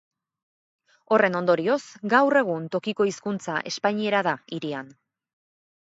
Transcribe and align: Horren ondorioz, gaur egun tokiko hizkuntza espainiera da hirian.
Horren 1.15 1.37
ondorioz, 1.39 1.77
gaur 2.15 2.39
egun 2.41 2.65
tokiko 2.77 3.09
hizkuntza 3.11 3.61
espainiera 3.73 4.23
da 4.29 4.35
hirian. 4.57 4.91